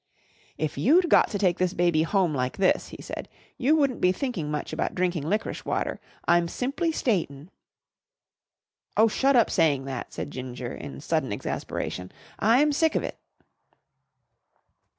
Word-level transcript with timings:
"If 0.57 0.79
you'd 0.79 1.09
got 1.11 1.29
to 1.29 1.37
take 1.37 1.59
this 1.59 1.75
baby 1.75 2.01
home 2.01 2.33
like 2.33 2.57
this," 2.57 2.87
he 2.87 3.03
said, 3.03 3.29
"you 3.59 3.75
wouldn't 3.75 4.01
be 4.01 4.11
thinking 4.11 4.49
much 4.49 4.73
about 4.73 4.95
drinking 4.95 5.29
licorice 5.29 5.63
water. 5.63 5.99
I'm 6.27 6.47
simply 6.47 6.91
statin'" 6.91 7.51
"Oh, 8.97 9.07
shut 9.07 9.35
up 9.35 9.51
saying 9.51 9.85
that!" 9.85 10.11
said 10.11 10.31
Ginger 10.31 10.73
in 10.73 11.01
sudden 11.01 11.31
exasperation. 11.31 12.11
"I'm 12.39 12.71
sick 12.71 12.95
of 12.95 13.03
it." 13.03 13.19